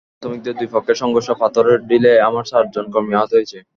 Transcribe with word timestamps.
তবে 0.03 0.19
শ্রমিকদের 0.21 0.55
দুই 0.59 0.69
পক্ষের 0.73 0.97
সংঘর্ষে 1.01 1.33
পাথরের 1.41 1.79
ঢিলে 1.89 2.11
আমার 2.27 2.43
চারজন 2.51 2.85
কর্মী 2.93 3.13
আহত 3.15 3.31
হয়েছে। 3.35 3.57